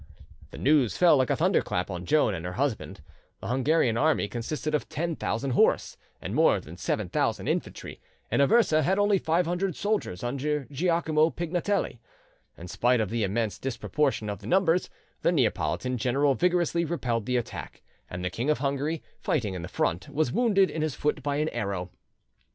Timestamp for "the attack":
17.27-17.83